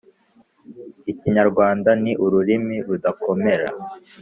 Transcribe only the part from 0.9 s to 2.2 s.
ikinyarwanda ni